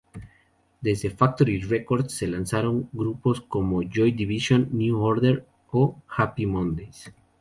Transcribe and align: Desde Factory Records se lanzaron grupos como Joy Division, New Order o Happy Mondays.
Desde 0.81 1.11
Factory 1.11 1.59
Records 1.59 2.11
se 2.15 2.25
lanzaron 2.27 2.89
grupos 2.91 3.39
como 3.39 3.83
Joy 3.83 4.13
Division, 4.13 4.67
New 4.71 4.99
Order 4.99 5.45
o 5.71 5.95
Happy 6.07 6.47
Mondays. 6.47 7.11